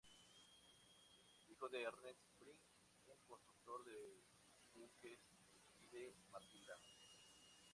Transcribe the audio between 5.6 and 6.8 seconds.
y de Matilda.